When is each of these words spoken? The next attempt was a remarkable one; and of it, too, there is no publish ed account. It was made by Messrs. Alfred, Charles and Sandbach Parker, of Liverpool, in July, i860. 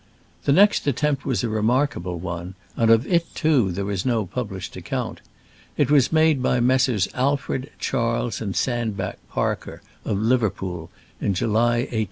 The 0.45 0.51
next 0.51 0.87
attempt 0.87 1.27
was 1.27 1.43
a 1.43 1.47
remarkable 1.49 2.17
one; 2.17 2.55
and 2.75 2.89
of 2.89 3.05
it, 3.05 3.35
too, 3.35 3.71
there 3.71 3.91
is 3.91 4.03
no 4.03 4.25
publish 4.25 4.67
ed 4.73 4.77
account. 4.77 5.21
It 5.77 5.91
was 5.91 6.11
made 6.11 6.41
by 6.41 6.59
Messrs. 6.59 7.07
Alfred, 7.13 7.69
Charles 7.77 8.41
and 8.41 8.55
Sandbach 8.55 9.17
Parker, 9.29 9.83
of 10.03 10.17
Liverpool, 10.19 10.89
in 11.21 11.35
July, 11.35 11.87
i860. 11.91 11.99